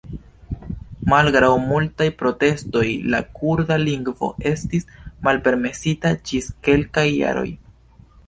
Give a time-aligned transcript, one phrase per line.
[1.11, 4.89] Malgraŭ multaj protestoj la kurda lingvo estis
[5.29, 7.47] malpermesita ĝis kelkaj jaroj.